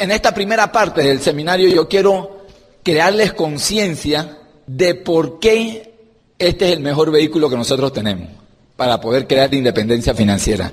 [0.00, 2.46] En esta primera parte del seminario yo quiero
[2.82, 5.92] crearles conciencia de por qué
[6.38, 8.30] este es el mejor vehículo que nosotros tenemos
[8.76, 10.72] para poder crear independencia financiera.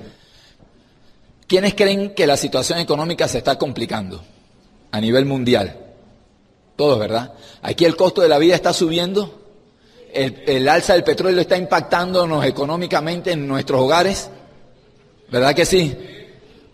[1.46, 4.24] ¿Quiénes creen que la situación económica se está complicando
[4.92, 5.78] a nivel mundial?
[6.78, 7.33] Todos, ¿verdad?
[7.63, 9.41] Aquí el costo de la vida está subiendo,
[10.13, 14.29] el, el alza del petróleo está impactándonos económicamente en nuestros hogares,
[15.29, 15.97] ¿verdad que sí?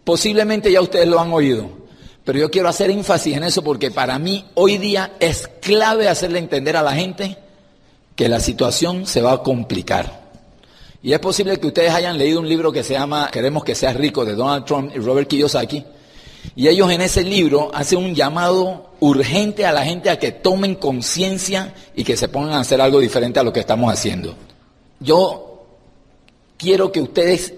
[0.04, 1.83] Posiblemente ya ustedes lo han oído.
[2.24, 6.40] Pero yo quiero hacer énfasis en eso porque para mí hoy día es clave hacerle
[6.40, 7.38] entender a la gente
[8.16, 10.24] que la situación se va a complicar.
[11.02, 13.98] Y es posible que ustedes hayan leído un libro que se llama Queremos que seas
[13.98, 15.84] rico de Donald Trump y Robert Kiyosaki.
[16.56, 20.76] Y ellos en ese libro hacen un llamado urgente a la gente a que tomen
[20.76, 24.36] conciencia y que se pongan a hacer algo diferente a lo que estamos haciendo.
[25.02, 25.66] Yo
[26.58, 27.54] quiero que ustedes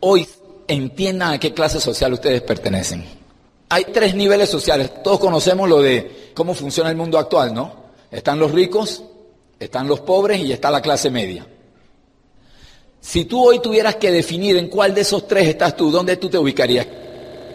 [0.00, 0.26] hoy
[0.66, 3.04] entiendan a qué clase social ustedes pertenecen.
[3.68, 5.02] Hay tres niveles sociales.
[5.02, 7.86] Todos conocemos lo de cómo funciona el mundo actual, ¿no?
[8.10, 9.02] Están los ricos,
[9.58, 11.46] están los pobres y está la clase media.
[13.00, 16.28] Si tú hoy tuvieras que definir en cuál de esos tres estás tú, ¿dónde tú
[16.28, 16.86] te ubicarías?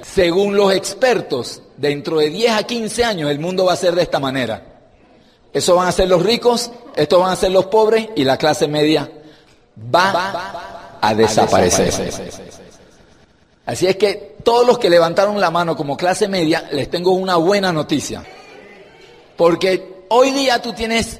[0.01, 4.01] Según los expertos, dentro de 10 a 15 años el mundo va a ser de
[4.01, 4.63] esta manera.
[5.53, 8.67] Eso van a ser los ricos, estos van a ser los pobres y la clase
[8.67, 9.11] media
[9.93, 11.91] va a desaparecer.
[13.65, 17.35] Así es que todos los que levantaron la mano como clase media, les tengo una
[17.35, 18.23] buena noticia.
[19.37, 21.19] Porque hoy día tú tienes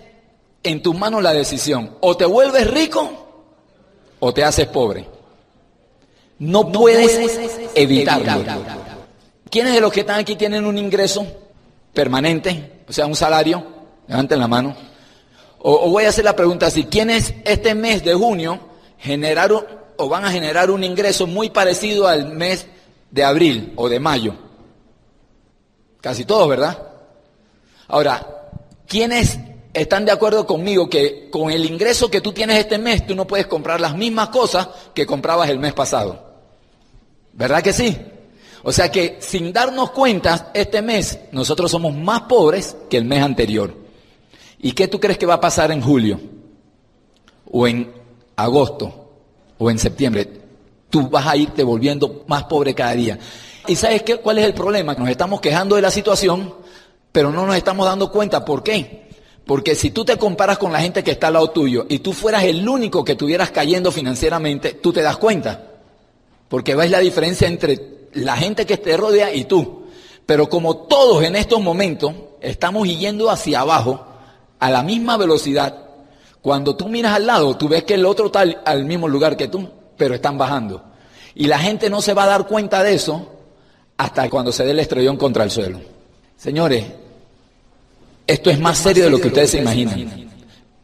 [0.64, 1.98] en tus manos la decisión.
[2.02, 3.10] O te vuelves rico
[4.20, 5.08] o te haces pobre.
[6.40, 7.40] No, puedes,
[7.76, 8.44] evitarlo.
[9.50, 11.26] ¿Quiénes de los que están aquí tienen un ingreso
[11.94, 12.84] permanente?
[12.88, 13.64] O sea, un salario.
[14.08, 14.76] Levanten la mano.
[15.60, 16.86] O, o voy a hacer la pregunta así.
[16.86, 18.60] ¿Quiénes este mes de junio
[18.98, 19.66] generaron
[20.02, 22.68] o van a generar un ingreso muy parecido al mes
[23.12, 24.34] de abril o de mayo.
[26.02, 26.88] Casi todos, ¿verdad?
[27.88, 28.50] Ahora,
[28.88, 29.40] ¿quiénes
[29.74, 33.28] están de acuerdo conmigo que con el ingreso que tú tienes este mes tú no
[33.28, 36.32] puedes comprar las mismas cosas que comprabas el mes pasado?
[37.34, 37.96] ¿Verdad que sí?
[38.64, 43.22] O sea que sin darnos cuenta, este mes nosotros somos más pobres que el mes
[43.22, 43.76] anterior.
[44.60, 46.20] ¿Y qué tú crees que va a pasar en julio?
[47.52, 47.92] ¿O en
[48.36, 49.01] agosto?
[49.62, 50.28] O en septiembre,
[50.90, 53.20] tú vas a irte volviendo más pobre cada día.
[53.68, 54.96] ¿Y sabes qué, cuál es el problema?
[54.96, 56.52] Nos estamos quejando de la situación,
[57.12, 58.44] pero no nos estamos dando cuenta.
[58.44, 59.08] ¿Por qué?
[59.46, 62.12] Porque si tú te comparas con la gente que está al lado tuyo y tú
[62.12, 65.64] fueras el único que estuvieras cayendo financieramente, tú te das cuenta.
[66.50, 69.84] Porque ves la diferencia entre la gente que te rodea y tú.
[70.26, 74.08] Pero como todos en estos momentos estamos yendo hacia abajo
[74.58, 75.91] a la misma velocidad,
[76.42, 79.48] cuando tú miras al lado, tú ves que el otro está al mismo lugar que
[79.48, 80.84] tú, pero están bajando.
[81.36, 83.28] Y la gente no se va a dar cuenta de eso
[83.98, 85.80] hasta cuando se dé el estrellón contra el suelo.
[86.36, 86.86] Señores,
[88.26, 90.30] esto es más serio de lo que ustedes se imaginan.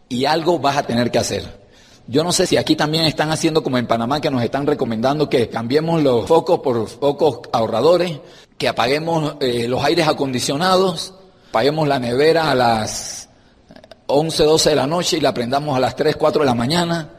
[0.10, 1.68] Y algo vas a tener que hacer.
[2.08, 5.30] Yo no sé si aquí también están haciendo como en Panamá, que nos están recomendando
[5.30, 8.20] que cambiemos los focos por focos ahorradores,
[8.58, 11.14] que apaguemos eh, los aires acondicionados,
[11.50, 13.27] apaguemos la nevera a las
[14.08, 17.10] 11, 12 de la noche y la prendamos a las 3, 4 de la mañana.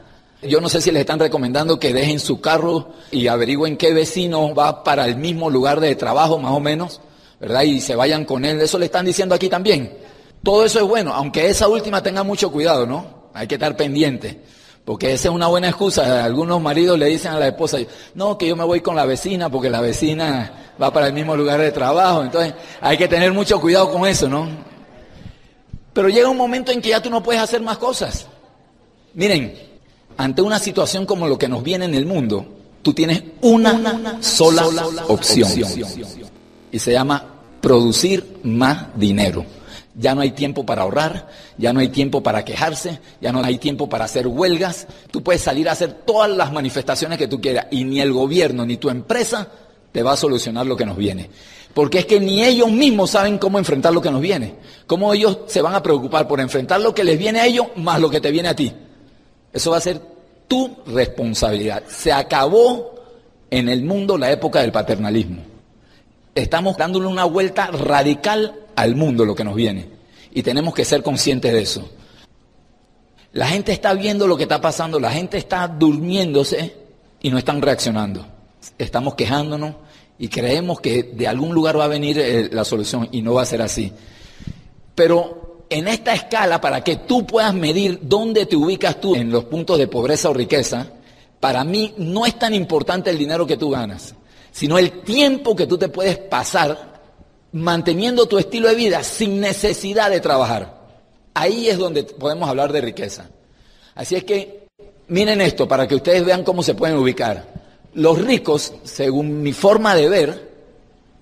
[0.41, 4.55] Yo no sé si les están recomendando que dejen su carro y averigüen qué vecino
[4.55, 7.01] va para el mismo lugar de trabajo, más o menos,
[7.39, 7.63] ¿verdad?
[7.63, 8.59] Y se vayan con él.
[8.59, 9.97] Eso le están diciendo aquí también.
[10.41, 13.29] Todo eso es bueno, aunque esa última tenga mucho cuidado, ¿no?
[13.33, 14.41] Hay que estar pendiente.
[14.85, 16.23] Porque esa es una buena excusa.
[16.23, 17.77] Algunos maridos le dicen a la esposa,
[18.15, 21.35] no, que yo me voy con la vecina porque la vecina va para el mismo
[21.35, 22.23] lugar de trabajo.
[22.23, 24.47] Entonces hay que tener mucho cuidado con eso, ¿no?
[25.93, 28.27] Pero llega un momento en que ya tú no puedes hacer más cosas.
[29.13, 29.53] Miren,
[30.17, 32.45] ante una situación como lo que nos viene en el mundo,
[32.81, 34.67] tú tienes una, sola,
[35.07, 35.51] opción.
[36.71, 37.23] Y se llama
[37.61, 39.45] producir más dinero.
[39.95, 41.27] Ya no hay tiempo para ahorrar,
[41.57, 44.87] ya no hay tiempo para quejarse, ya no hay tiempo para hacer huelgas.
[45.11, 48.65] Tú puedes salir a hacer todas las manifestaciones que tú quieras y ni el gobierno
[48.65, 49.47] ni tu empresa
[49.91, 51.29] te va a solucionar lo que nos viene.
[51.73, 54.55] Porque es que ni ellos mismos saben cómo enfrentar lo que nos viene.
[54.87, 57.99] Cómo ellos se van a preocupar por enfrentar lo que les viene a ellos más
[57.99, 58.73] lo que te viene a ti.
[59.53, 60.01] Eso va a ser
[60.47, 61.83] tu responsabilidad.
[61.87, 62.95] Se acabó
[63.49, 65.41] en el mundo la época del paternalismo.
[66.35, 69.87] Estamos dándole una vuelta radical al mundo lo que nos viene.
[70.31, 71.89] Y tenemos que ser conscientes de eso.
[73.33, 76.75] La gente está viendo lo que está pasando, la gente está durmiéndose
[77.21, 78.25] y no están reaccionando.
[78.77, 79.75] Estamos quejándonos,
[80.19, 83.43] y creemos que de algún lugar va a venir eh, la solución y no va
[83.43, 83.91] a ser así.
[84.93, 89.45] Pero en esta escala, para que tú puedas medir dónde te ubicas tú en los
[89.45, 90.87] puntos de pobreza o riqueza,
[91.39, 94.13] para mí no es tan importante el dinero que tú ganas,
[94.51, 97.01] sino el tiempo que tú te puedes pasar
[97.53, 100.79] manteniendo tu estilo de vida sin necesidad de trabajar.
[101.33, 103.29] Ahí es donde podemos hablar de riqueza.
[103.95, 104.67] Así es que
[105.07, 107.58] miren esto para que ustedes vean cómo se pueden ubicar.
[107.93, 110.49] Los ricos, según mi forma de ver,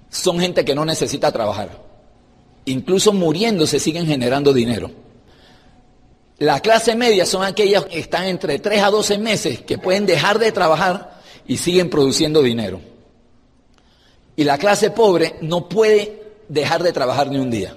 [0.10, 1.84] son gente que no necesita trabajar.
[2.66, 4.92] Incluso muriéndose siguen generando dinero.
[6.40, 10.38] La clase media son aquellas que están entre 3 a 12 meses que pueden dejar
[10.38, 12.80] de trabajar y siguen produciendo dinero.
[14.36, 17.75] Y la clase pobre no puede dejar de trabajar ni un día.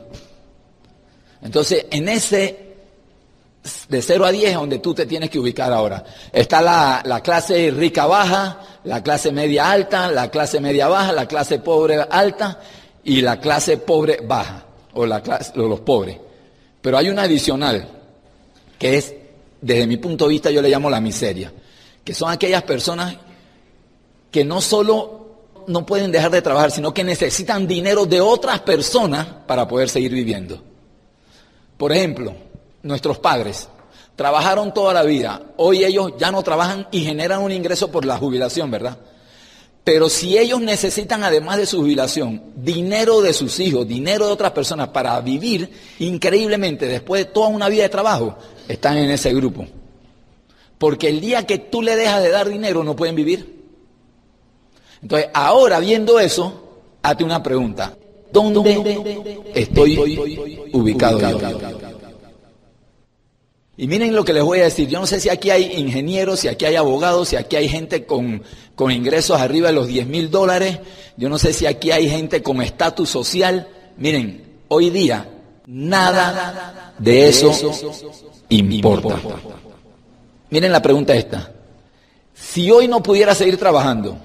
[1.43, 2.70] Entonces, en ese
[3.91, 6.05] de 0 a 10 es donde tú te tienes que ubicar ahora.
[6.33, 11.27] Está la, la, clase rica baja, la clase media alta, la clase media baja, la
[11.27, 12.61] clase pobre alta
[13.03, 14.65] y la clase pobre baja,
[14.95, 16.17] o, o los pobres.
[16.81, 17.89] Pero hay una adicional,
[18.79, 19.13] que es,
[19.61, 21.53] desde mi punto de vista, yo le llamo la miseria,
[22.05, 23.17] que son aquellas personas
[24.31, 25.19] que no solo
[25.67, 30.13] no pueden dejar de trabajar, sino que necesitan dinero de otras personas para poder seguir
[30.13, 30.63] viviendo.
[31.77, 32.35] Por ejemplo,
[32.83, 33.69] nuestros padres
[34.21, 38.19] trabajaron toda la vida, hoy ellos ya no trabajan y generan un ingreso por la
[38.19, 38.99] jubilación, ¿verdad?
[39.83, 44.51] Pero si ellos necesitan, además de su jubilación, dinero de sus hijos, dinero de otras
[44.51, 45.71] personas para vivir
[46.01, 48.37] increíblemente después de toda una vida de trabajo,
[48.69, 49.65] están en ese grupo.
[50.77, 53.65] Porque el día que tú le dejas de dar dinero no pueden vivir.
[55.01, 57.97] Entonces, ahora viendo eso, hazte una pregunta.
[58.31, 61.19] ¿Dónde estoy ubicado?
[63.81, 64.91] Y miren lo que les voy a decir.
[64.91, 68.05] Yo no sé si aquí hay ingenieros, si aquí hay abogados, si aquí hay gente
[68.05, 68.43] con,
[68.75, 70.81] con ingresos arriba de los 10 mil dólares.
[71.17, 73.69] Yo no sé si aquí hay gente con estatus social.
[73.97, 75.31] Miren, hoy día
[75.67, 77.53] nada de eso
[78.51, 79.19] importa.
[80.51, 81.51] Miren la pregunta esta.
[82.35, 84.19] Si hoy no pudiera seguir trabajando,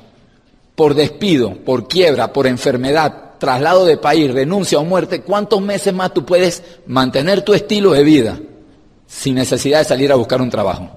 [0.76, 6.14] por despido, por quiebra, por enfermedad, traslado de país, renuncia o muerte, ¿cuántos meses más
[6.14, 8.38] tú puedes mantener tu estilo de vida
[9.08, 10.90] sin necesidad de salir a buscar un trabajo?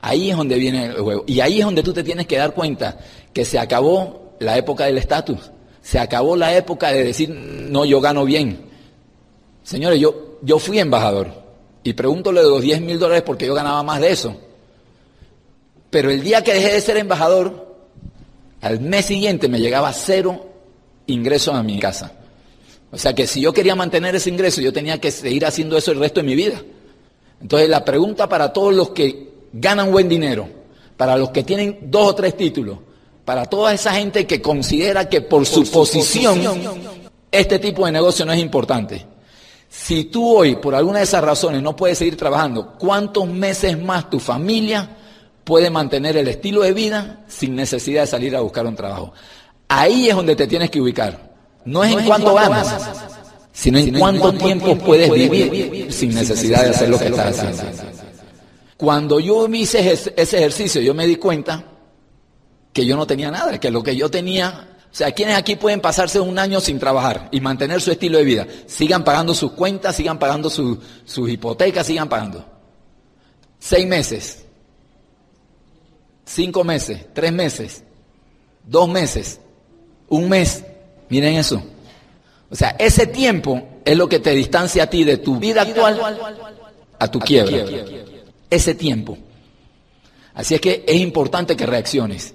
[0.00, 1.24] Ahí es donde viene el juego.
[1.26, 2.98] Y ahí es donde tú te tienes que dar cuenta
[3.32, 5.50] que se acabó la época del estatus.
[5.82, 8.60] Se acabó la época de decir, no, yo gano bien.
[9.62, 11.32] Señores, yo, yo fui embajador
[11.82, 14.36] y pregúntole de los 10 mil dólares porque yo ganaba más de eso.
[15.90, 17.76] Pero el día que dejé de ser embajador,
[18.60, 20.46] al mes siguiente me llegaba cero
[21.06, 22.12] ingresos a mi casa.
[22.90, 25.92] O sea que si yo quería mantener ese ingreso, yo tenía que seguir haciendo eso
[25.92, 26.62] el resto de mi vida.
[27.40, 30.48] Entonces la pregunta para todos los que ganan buen dinero,
[30.96, 32.78] para los que tienen dos o tres títulos,
[33.24, 36.40] para toda esa gente que considera que por, su, posición,
[37.30, 39.06] este tipo de negocio no es importante.
[39.68, 44.08] Si tú hoy, por alguna de esas razones, no puedes seguir trabajando, ¿cuántos meses más
[44.08, 44.96] tu familia
[45.48, 49.14] puede mantener el estilo de vida sin necesidad de salir a buscar un trabajo.
[49.66, 51.32] Ahí es donde te tienes que ubicar.
[51.64, 53.17] No es en cuánto ganas,
[53.58, 57.82] sino en cuánto tiempo puedes vivir sin necesidad de hacer lo que estás haciendo.
[58.76, 61.64] Cuando yo hice ese ejercicio, yo me di cuenta
[62.72, 65.80] que yo no tenía nada, que lo que yo tenía, o sea, ¿quiénes aquí pueden
[65.80, 68.46] pasarse un año sin trabajar y mantener su estilo de vida?
[68.68, 72.44] Sigan pagando sus cuentas, sigan pagando sus hipotecas, sigan pagando.
[73.58, 74.44] Seis meses,
[76.24, 77.82] cinco meses, tres meses,
[78.64, 79.40] dos meses,
[80.08, 80.64] un mes.
[81.08, 81.60] Miren eso.
[82.50, 86.00] O sea, ese tiempo es lo que te distancia a ti de tu vida actual
[86.98, 87.64] a tu quiebra.
[88.50, 89.18] Ese tiempo.
[90.34, 92.34] Así es que es importante que reacciones.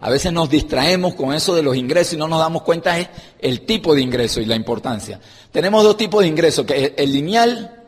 [0.00, 3.08] A veces nos distraemos con eso de los ingresos y no nos damos cuenta de
[3.38, 5.18] el tipo de ingreso y la importancia.
[5.50, 7.84] Tenemos dos tipos de ingresos, que es el lineal,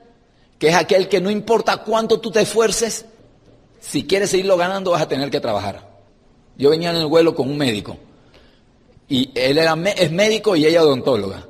[0.58, 3.04] que es aquel que no importa cuánto tú te esfuerces,
[3.80, 5.86] si quieres seguirlo ganando vas a tener que trabajar.
[6.56, 7.98] Yo venía en el vuelo con un médico
[9.08, 11.46] y él es médico y ella odontóloga.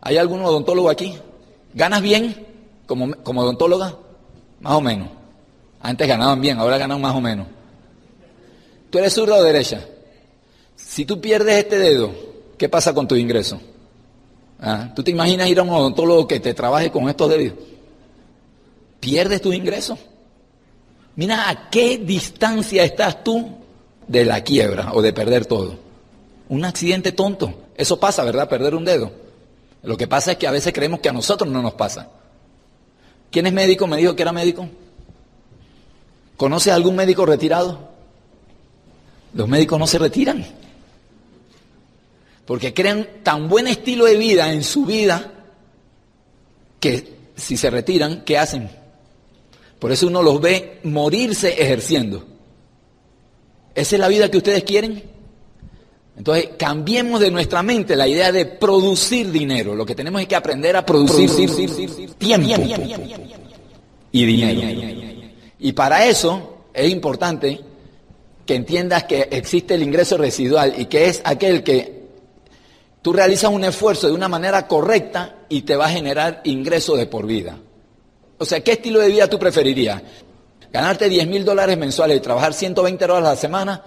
[0.00, 1.14] ¿Hay algún odontólogo aquí?
[1.74, 2.46] ¿Ganas bien
[2.86, 3.96] como, como odontóloga?
[4.60, 5.08] Más o menos.
[5.80, 7.46] Antes ganaban bien, ahora ganan más o menos.
[8.90, 9.84] ¿Tú eres zurda o derecha?
[10.76, 12.12] Si tú pierdes este dedo,
[12.56, 13.60] ¿qué pasa con tu ingreso?
[14.60, 14.92] ¿Ah?
[14.94, 17.54] ¿Tú te imaginas ir a un odontólogo que te trabaje con estos dedos?
[19.00, 19.98] ¿Pierdes tus ingresos?
[21.16, 23.48] Mira a qué distancia estás tú
[24.06, 25.76] de la quiebra o de perder todo.
[26.52, 27.68] Un accidente tonto.
[27.78, 28.46] Eso pasa, ¿verdad?
[28.46, 29.10] Perder un dedo.
[29.82, 32.10] Lo que pasa es que a veces creemos que a nosotros no nos pasa.
[33.30, 33.86] ¿Quién es médico?
[33.86, 34.68] Me dijo que era médico.
[36.36, 37.88] ¿Conoce algún médico retirado?
[39.32, 40.44] Los médicos no se retiran.
[42.44, 45.32] Porque crean tan buen estilo de vida en su vida
[46.80, 48.68] que si se retiran, ¿qué hacen?
[49.78, 52.26] Por eso uno los ve morirse ejerciendo.
[53.74, 55.11] ¿Esa es la vida que ustedes quieren?
[56.16, 59.74] Entonces, cambiemos de nuestra mente la idea de producir dinero.
[59.74, 61.30] Lo que tenemos es que aprender a producir,
[62.18, 62.52] tiempo
[64.12, 64.62] y dinero.
[65.58, 67.60] Y para eso es importante
[68.44, 72.02] que entiendas que existe el ingreso residual y que es aquel que
[73.00, 77.06] tú realizas un esfuerzo de una manera correcta y te va a generar ingreso de
[77.06, 77.56] por vida.
[78.38, 80.02] O sea, ¿qué estilo de vida tú preferirías?
[80.72, 83.84] ¿Ganarte 10 mil dólares mensuales y trabajar 120 horas a la semana?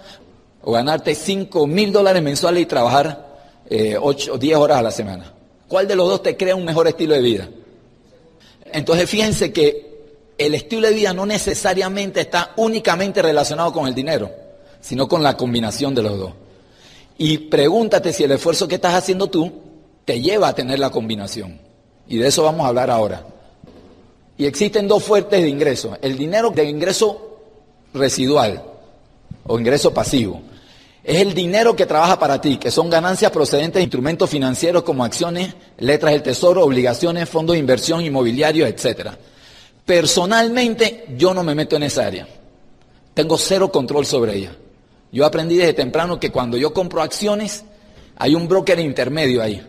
[0.68, 3.38] ¿O ganarte 5 mil dólares mensuales y trabajar
[3.70, 5.32] 8 o 10 horas a la semana?
[5.68, 7.48] ¿Cuál de los dos te crea un mejor estilo de vida?
[8.72, 9.86] Entonces fíjense que
[10.36, 14.28] el estilo de vida no necesariamente está únicamente relacionado con el dinero,
[14.80, 16.32] sino con la combinación de los dos.
[17.16, 19.52] Y pregúntate si el esfuerzo que estás haciendo tú
[20.04, 21.60] te lleva a tener la combinación.
[22.08, 23.24] Y de eso vamos a hablar ahora.
[24.36, 25.96] Y existen dos fuertes de ingreso.
[26.02, 27.38] El dinero de ingreso
[27.94, 28.64] residual
[29.46, 30.42] o ingreso pasivo.
[31.06, 35.04] Es el dinero que trabaja para ti, que son ganancias procedentes de instrumentos financieros como
[35.04, 39.10] acciones, letras del tesoro, obligaciones, fondos de inversión, inmobiliarios, etc.
[39.84, 42.26] Personalmente, yo no me meto en esa área.
[43.14, 44.56] Tengo cero control sobre ella.
[45.12, 47.62] Yo aprendí desde temprano que cuando yo compro acciones,
[48.16, 49.64] hay un broker intermedio ahí.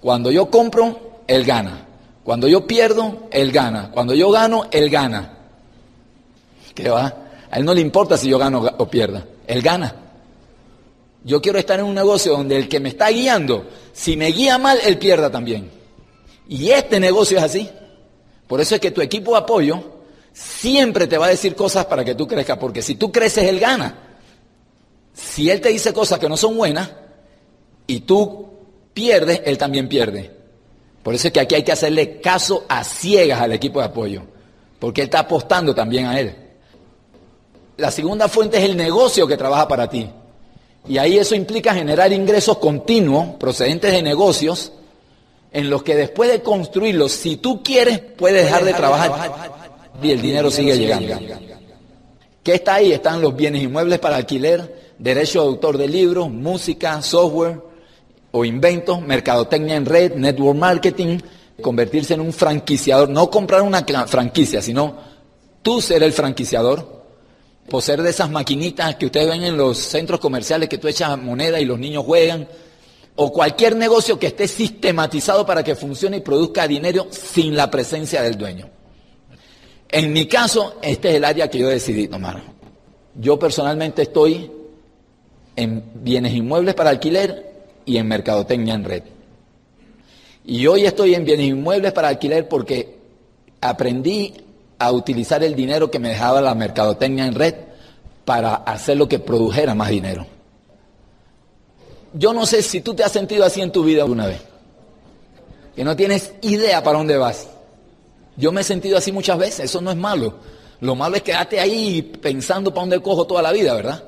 [0.00, 1.86] Cuando yo compro, él gana.
[2.24, 3.92] Cuando yo pierdo, él gana.
[3.92, 5.32] Cuando yo gano, él gana.
[6.74, 7.14] ¿Qué va?
[7.48, 9.24] A él no le importa si yo gano o pierda.
[9.46, 9.94] Él gana.
[11.22, 14.58] Yo quiero estar en un negocio donde el que me está guiando, si me guía
[14.58, 15.70] mal, él pierda también.
[16.48, 17.70] Y este negocio es así.
[18.46, 19.82] Por eso es que tu equipo de apoyo
[20.32, 23.60] siempre te va a decir cosas para que tú crezcas, porque si tú creces, él
[23.60, 23.96] gana.
[25.14, 26.90] Si él te dice cosas que no son buenas
[27.86, 28.48] y tú
[28.94, 30.30] pierdes, él también pierde.
[31.02, 34.22] Por eso es que aquí hay que hacerle caso a ciegas al equipo de apoyo,
[34.78, 36.34] porque él está apostando también a él.
[37.76, 40.10] La segunda fuente es el negocio que trabaja para ti.
[40.88, 44.72] Y ahí eso implica generar ingresos continuos procedentes de negocios
[45.52, 49.32] en los que después de construirlos, si tú quieres, puedes dejar de trabajar.
[50.02, 51.18] y el dinero sigue llegando.
[52.42, 52.92] ¿Qué está ahí?
[52.92, 57.60] Están los bienes inmuebles para alquiler, derecho de autor de libros, música, software,
[58.32, 61.18] o inventos, mercadotecnia en red, network marketing,
[61.60, 64.96] convertirse en un franquiciador, no comprar una franquicia, sino
[65.62, 66.99] tú ser el franquiciador,
[67.70, 71.58] poseer de esas maquinitas que ustedes ven en los centros comerciales que tú echas moneda
[71.58, 72.46] y los niños juegan,
[73.16, 78.20] o cualquier negocio que esté sistematizado para que funcione y produzca dinero sin la presencia
[78.22, 78.68] del dueño.
[79.88, 82.42] En mi caso, este es el área que yo decidí tomar.
[83.14, 84.50] Yo personalmente estoy
[85.56, 87.50] en bienes inmuebles para alquiler
[87.84, 89.02] y en mercadotecnia en red.
[90.44, 92.98] Y hoy estoy en bienes inmuebles para alquiler porque
[93.60, 94.34] aprendí
[94.80, 97.54] a utilizar el dinero que me dejaba la mercadotecnia en red
[98.24, 100.26] para hacer lo que produjera más dinero.
[102.14, 104.40] Yo no sé si tú te has sentido así en tu vida alguna vez,
[105.76, 107.46] que no tienes idea para dónde vas.
[108.36, 110.34] Yo me he sentido así muchas veces, eso no es malo.
[110.80, 114.02] Lo malo es quedarte ahí pensando para dónde cojo toda la vida, ¿verdad?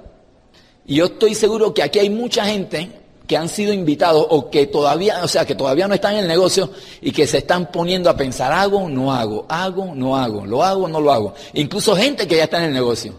[0.87, 3.02] Y yo estoy seguro que aquí hay mucha gente
[3.33, 6.29] que han sido invitados o que todavía, o sea, que todavía no están en el
[6.29, 6.69] negocio
[7.01, 10.87] y que se están poniendo a pensar, hago, no hago, hago, no hago, lo hago,
[10.87, 11.33] no lo hago.
[11.55, 13.19] Incluso gente que ya está en el negocio.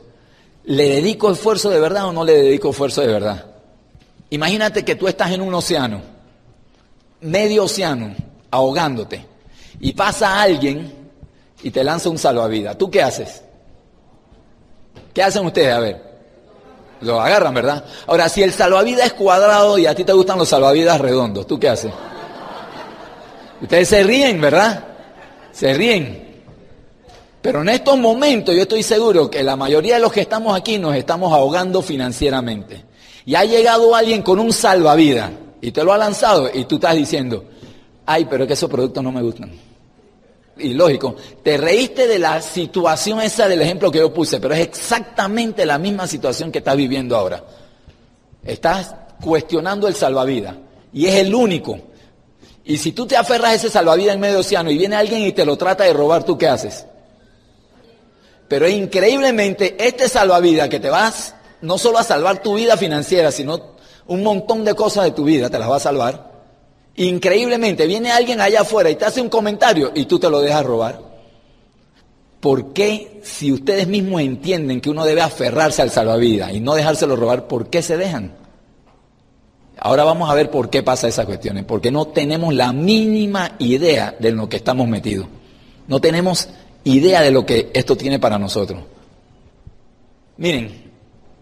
[0.66, 3.44] ¿Le dedico esfuerzo de verdad o no le dedico esfuerzo de verdad?
[4.30, 6.00] Imagínate que tú estás en un océano,
[7.22, 8.14] medio océano,
[8.52, 9.26] ahogándote,
[9.80, 10.94] y pasa alguien
[11.64, 12.78] y te lanza un salvavidas.
[12.78, 13.42] ¿Tú qué haces?
[15.12, 15.74] ¿Qué hacen ustedes?
[15.74, 16.13] A ver.
[17.04, 17.84] Lo agarran, ¿verdad?
[18.08, 21.60] Ahora, si el salvavidas es cuadrado y a ti te gustan los salvavidas redondos, ¿tú
[21.60, 21.92] qué haces?
[23.62, 24.84] Ustedes se ríen, ¿verdad?
[25.52, 26.44] Se ríen.
[27.42, 30.80] Pero en estos momentos yo estoy seguro que la mayoría de los que estamos aquí
[30.80, 32.86] nos estamos ahogando financieramente.
[33.26, 35.32] Y ha llegado alguien con un salvavidas
[35.62, 37.46] y te lo ha lanzado y tú estás diciendo,
[38.06, 39.73] ay, pero es que esos productos no me gustan
[40.58, 44.62] y lógico, te reíste de la situación esa del ejemplo que yo puse, pero es
[44.62, 47.44] exactamente la misma situación que estás viviendo ahora.
[48.44, 50.56] Estás cuestionando el salvavidas
[50.92, 51.80] y es el único.
[52.66, 55.32] Y si tú te aferras a ese salvavidas en medio océano y viene alguien y
[55.32, 56.86] te lo trata de robar, ¿tú qué haces?
[58.48, 63.74] Pero increíblemente este salvavidas que te vas no solo a salvar tu vida financiera, sino
[64.06, 66.33] un montón de cosas de tu vida, te las va a salvar
[66.96, 70.66] Increíblemente, viene alguien allá afuera y te hace un comentario y tú te lo dejas
[70.66, 71.00] robar.
[72.40, 77.16] ¿Por qué, si ustedes mismos entienden que uno debe aferrarse al salvavidas y no dejárselo
[77.16, 78.34] robar, por qué se dejan?
[79.78, 81.66] Ahora vamos a ver por qué pasa esas cuestiones.
[81.66, 85.28] Porque no tenemos la mínima idea de lo que estamos metidos.
[85.88, 86.50] No tenemos
[86.84, 88.82] idea de lo que esto tiene para nosotros.
[90.38, 90.84] Miren,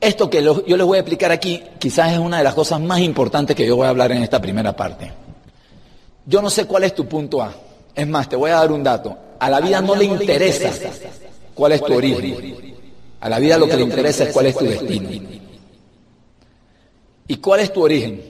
[0.01, 2.99] Esto que yo les voy a explicar aquí quizás es una de las cosas más
[2.99, 5.11] importantes que yo voy a hablar en esta primera parte.
[6.25, 7.53] Yo no sé cuál es tu punto A.
[7.95, 9.17] Es más, te voy a dar un dato.
[9.39, 10.71] A la vida, no, le interesa,
[11.53, 12.55] cuál es tu origen.
[13.19, 15.09] A la vida lo que le interesa es cuál es tu destino.
[17.27, 18.21] ¿Y cuál es tu origen?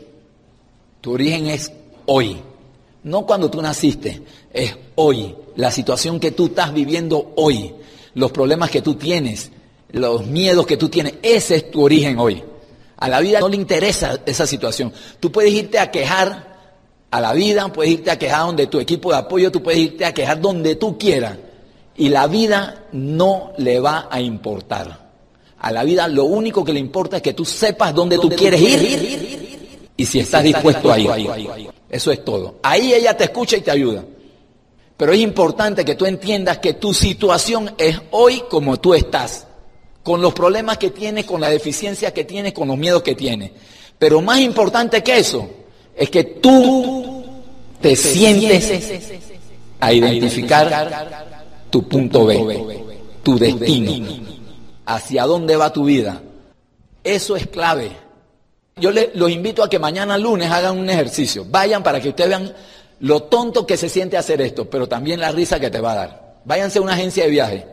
[1.02, 1.72] Tu origen es
[2.06, 2.40] hoy.
[3.04, 4.22] No cuando tú naciste,
[4.54, 5.36] es hoy.
[5.56, 7.74] La situación que tú estás viviendo hoy.
[8.14, 9.52] Los problemas que tú tienes,
[9.92, 11.16] los miedos que tú tienes.
[11.24, 12.44] Ese es tu origen hoy.
[12.98, 14.94] A la vida no le interesa esa situación.
[15.20, 16.51] Tú puedes irte a quejar
[17.12, 20.06] a la vida, puedes irte a quejar donde tu equipo de apoyo, tú puedes irte
[20.06, 21.38] a quejar donde tú quieras.
[21.98, 25.12] Y la vida no le va a importar.
[25.60, 28.62] A la vida lo único que le importa es que tú sepas dónde tú quieres
[28.62, 31.38] ir y si estás dispuesto a ir.
[31.90, 32.56] Eso es todo.
[32.64, 34.04] Ahí ella te escucha y te ayuda.
[34.96, 39.48] Pero es importante que tú entiendas que tu situación es hoy como tú estás,
[40.02, 43.52] con los problemas que tienes, con la deficiencia que tienes, con los miedos que tienes.
[44.00, 45.50] Pero más importante que eso,
[45.96, 47.24] es que tú
[47.82, 49.00] te sientes
[49.80, 51.18] a identificar
[51.70, 52.84] tu punto B,
[53.24, 54.06] tu destino,
[54.86, 56.22] hacia dónde va tu vida.
[57.04, 57.92] Eso es clave.
[58.78, 61.46] Yo los invito a que mañana lunes hagan un ejercicio.
[61.50, 62.54] Vayan para que ustedes vean
[63.00, 65.96] lo tonto que se siente hacer esto, pero también la risa que te va a
[65.96, 66.36] dar.
[66.46, 67.66] Váyanse a una agencia de viaje.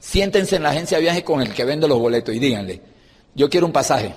[0.00, 2.80] Siéntense en la agencia de viaje con el que vende los boletos y díganle,
[3.34, 4.12] yo quiero un pasaje.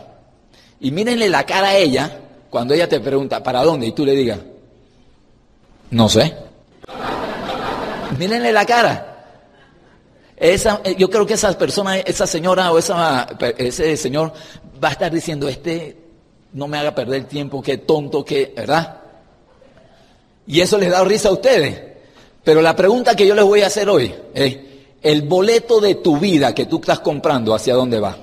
[0.79, 3.87] Y mírenle la cara a ella cuando ella te pregunta, ¿para dónde?
[3.87, 4.39] Y tú le digas,
[5.91, 6.35] no sé.
[8.17, 9.11] Mírenle la cara.
[10.37, 14.33] Esa, eh, yo creo que esa persona, esa señora o esa, ese señor
[14.83, 15.97] va a estar diciendo, este
[16.53, 19.01] no me haga perder tiempo, qué tonto, qué, ¿verdad?
[20.47, 21.81] Y eso les da risa a ustedes.
[22.43, 24.57] Pero la pregunta que yo les voy a hacer hoy es,
[25.01, 28.17] ¿el boleto de tu vida que tú estás comprando hacia dónde va?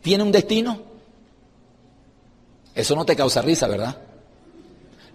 [0.00, 0.87] ¿Tiene un destino?
[2.78, 3.96] Eso no te causa risa, ¿verdad?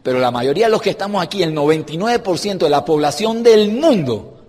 [0.04, 4.42] Pero la mayoría de los que estamos aquí, el 99% de la población del mundo,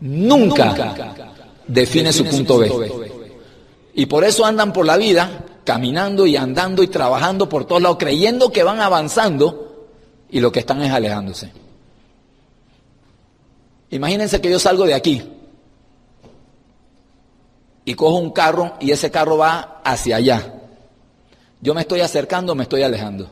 [0.00, 0.74] nunca,
[1.66, 2.70] define su punto B.
[3.92, 7.98] Y por eso andan por la vida caminando y andando y trabajando por todos lados,
[7.98, 9.88] creyendo que van avanzando
[10.30, 11.52] y lo que están es alejándose.
[13.90, 15.22] Imagínense que yo salgo de aquí
[17.84, 20.54] y cojo un carro y ese carro va hacia allá.
[21.60, 23.30] ¿Yo me estoy acercando me estoy alejando?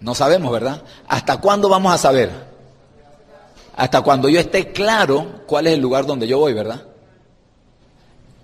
[0.00, 0.82] No sabemos, ¿verdad?
[1.08, 2.30] ¿Hasta cuándo vamos a saber?
[3.76, 6.82] Hasta cuando yo esté claro cuál es el lugar donde yo voy, ¿verdad?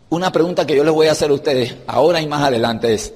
[0.08, 3.12] Una pregunta que yo les voy a hacer a ustedes ahora y más adelante es,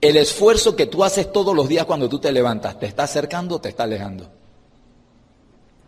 [0.00, 3.56] ¿el esfuerzo que tú haces todos los días cuando tú te levantas, te está acercando
[3.56, 4.28] o te está alejando?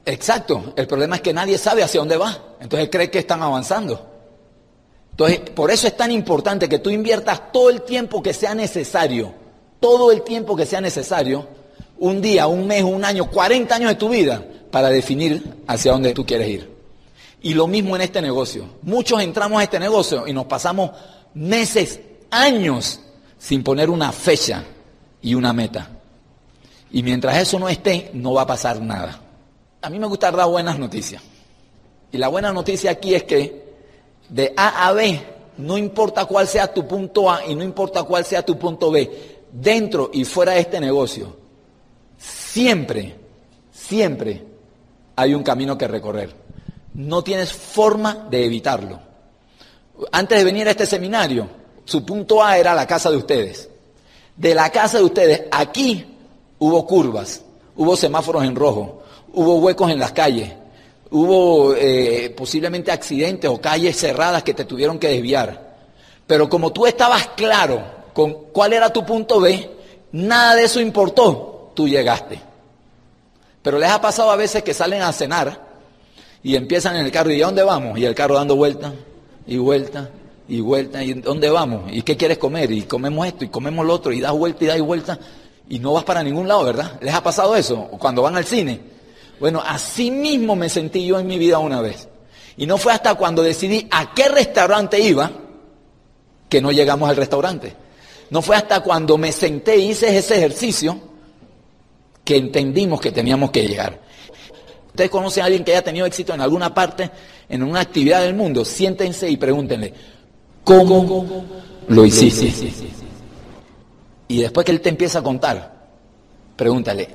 [0.04, 4.09] Exacto, el problema es que nadie sabe hacia dónde va, entonces cree que están avanzando.
[5.20, 9.34] Entonces, por eso es tan importante que tú inviertas todo el tiempo que sea necesario,
[9.78, 11.46] todo el tiempo que sea necesario,
[11.98, 16.14] un día, un mes, un año, 40 años de tu vida, para definir hacia dónde
[16.14, 16.74] tú quieres ir.
[17.42, 18.64] Y lo mismo en este negocio.
[18.80, 20.92] Muchos entramos a este negocio y nos pasamos
[21.34, 23.00] meses, años,
[23.38, 24.64] sin poner una fecha
[25.20, 25.90] y una meta.
[26.92, 29.20] Y mientras eso no esté, no va a pasar nada.
[29.82, 31.22] A mí me gusta dar buenas noticias.
[32.10, 33.69] Y la buena noticia aquí es que
[34.30, 35.20] de A a B,
[35.58, 39.40] no importa cuál sea tu punto A y no importa cuál sea tu punto B,
[39.52, 41.36] dentro y fuera de este negocio,
[42.16, 43.16] siempre,
[43.72, 44.44] siempre
[45.16, 46.34] hay un camino que recorrer.
[46.94, 49.00] No tienes forma de evitarlo.
[50.12, 51.48] Antes de venir a este seminario,
[51.84, 53.68] su punto A era la casa de ustedes.
[54.36, 56.06] De la casa de ustedes, aquí
[56.58, 57.42] hubo curvas,
[57.76, 59.02] hubo semáforos en rojo,
[59.34, 60.52] hubo huecos en las calles,
[61.10, 65.70] hubo eh, posiblemente accidentes o calles cerradas que te tuvieron que desviar.
[66.26, 69.70] Pero como tú estabas claro con cuál era tu punto B,
[70.12, 72.40] nada de eso importó, tú llegaste.
[73.62, 75.68] Pero les ha pasado a veces que salen a cenar
[76.42, 77.98] y empiezan en el carro y ¿a dónde vamos?
[77.98, 78.92] Y el carro dando vuelta
[79.46, 80.08] y vuelta
[80.48, 81.02] y vuelta.
[81.02, 81.90] ¿Y dónde vamos?
[81.92, 82.70] ¿Y qué quieres comer?
[82.70, 85.18] Y comemos esto y comemos lo otro y das vuelta y das vuelta
[85.68, 86.98] y no vas para ningún lado, ¿verdad?
[87.00, 87.88] ¿Les ha pasado eso?
[87.98, 88.80] Cuando van al cine
[89.40, 92.08] bueno, así mismo me sentí yo en mi vida una vez.
[92.56, 95.30] Y no fue hasta cuando decidí a qué restaurante iba
[96.48, 97.74] que no llegamos al restaurante.
[98.28, 101.00] No fue hasta cuando me senté y hice ese ejercicio
[102.22, 103.98] que entendimos que teníamos que llegar.
[104.88, 107.10] Ustedes conocen a alguien que haya tenido éxito en alguna parte,
[107.48, 109.94] en una actividad del mundo, siéntense y pregúntenle,
[110.62, 111.44] ¿cómo
[111.88, 112.52] lo hiciste?
[114.28, 115.88] Y después que él te empieza a contar,
[116.56, 117.08] pregúntale,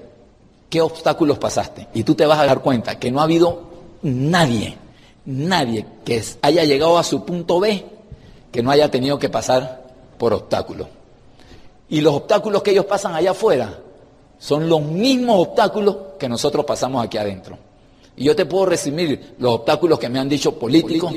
[0.76, 1.88] qué obstáculos pasaste.
[1.94, 3.62] Y tú te vas a dar cuenta que no ha habido
[4.02, 4.78] nadie,
[5.24, 7.86] nadie que haya llegado a su punto B
[8.52, 9.86] que no haya tenido que pasar
[10.18, 10.88] por obstáculos.
[11.88, 13.80] Y los obstáculos que ellos pasan allá afuera
[14.38, 17.58] son los mismos obstáculos que nosotros pasamos aquí adentro.
[18.18, 21.14] Y yo te puedo resumir los obstáculos que me han dicho políticos,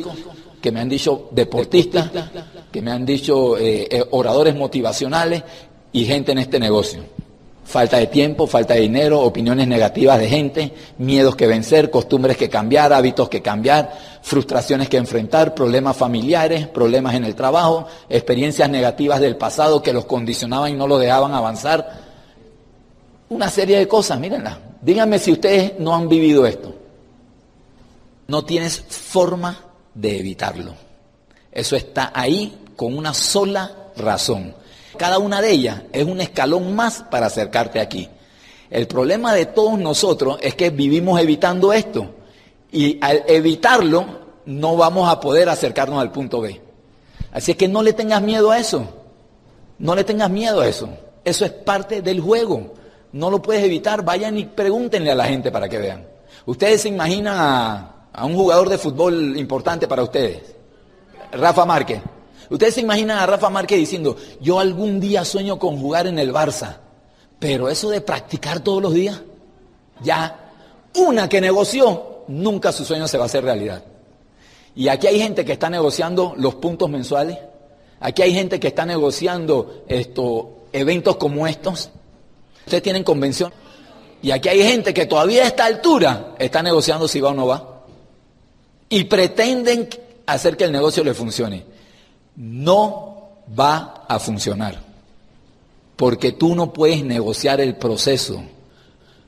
[0.63, 2.13] que me han dicho deportistas,
[2.71, 5.43] que me han dicho eh, eh, oradores motivacionales
[5.91, 7.18] y gente en este negocio.
[7.69, 12.49] Falta de tiempo, falta de dinero, opiniones negativas de gente, miedos que vencer, costumbres que
[12.49, 19.21] cambiar, hábitos que cambiar, frustraciones que enfrentar, problemas familiares, problemas en el trabajo, experiencias negativas
[19.21, 21.93] del pasado que los condicionaban y no los dejaban avanzar.
[23.29, 24.59] Una serie de cosas, mírenla.
[24.81, 26.75] Díganme si ustedes no han vivido esto.
[28.29, 29.61] No tienes forma
[29.93, 30.75] de evitarlo.
[31.53, 34.55] Eso está ahí con una sola razón
[34.99, 38.09] cada una de ellas es un escalón más para acercarte aquí.
[38.71, 42.11] El problema de todos nosotros es que vivimos evitando esto.
[42.71, 44.05] Y al evitarlo,
[44.45, 46.61] no vamos a poder acercarnos al punto B.
[47.33, 48.87] Así es que no le tengas miedo a eso.
[49.79, 50.89] No le tengas miedo a eso.
[51.25, 52.75] Eso es parte del juego.
[53.13, 54.05] No lo puedes evitar.
[54.05, 56.07] Vayan y pregúntenle a la gente para que vean.
[56.45, 60.43] Ustedes se imaginan a, a un jugador de fútbol importante para ustedes.
[61.33, 62.03] Rafa Márquez.
[62.51, 66.33] Ustedes se imaginan a Rafa Márquez diciendo, yo algún día sueño con jugar en el
[66.33, 66.79] Barça,
[67.39, 69.21] pero eso de practicar todos los días,
[70.03, 70.53] ya,
[70.95, 73.85] una que negoció, nunca su sueño se va a hacer realidad.
[74.75, 77.39] Y aquí hay gente que está negociando los puntos mensuales,
[78.01, 79.85] aquí hay gente que está negociando
[80.73, 81.91] eventos como estos,
[82.65, 83.53] ustedes tienen convención,
[84.23, 87.47] y aquí hay gente que todavía a esta altura está negociando si va o no
[87.47, 87.83] va,
[88.89, 89.89] y pretenden
[90.25, 91.78] hacer que el negocio le funcione
[92.39, 94.81] no va a funcionar.
[95.97, 98.41] Porque tú no puedes negociar el proceso.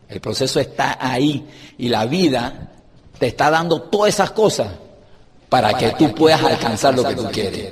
[0.08, 1.44] El proceso está ahí
[1.76, 2.70] y la vida
[3.18, 4.68] te está dando todas esas cosas
[5.48, 7.70] para, que tú puedas alcanzar lo que tú quieres.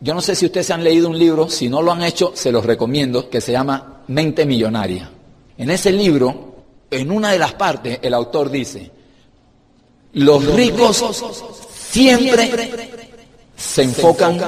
[0.00, 2.50] Yo no sé si ustedes han leído un libro, si no lo han hecho, se
[2.50, 5.10] los recomiendo, que se llama Mente Millonaria.
[5.56, 8.90] En ese libro, en una de las partes, el autor dice,
[10.14, 11.04] los ricos
[11.72, 12.50] siempre
[13.60, 14.38] se enfocan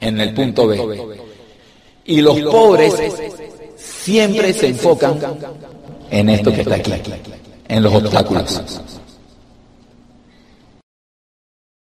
[0.00, 0.78] en el punto B.
[2.04, 2.94] Y los pobres
[3.76, 5.18] siempre se enfocan
[6.10, 6.92] en esto que está aquí,
[7.68, 8.60] en los obstáculos.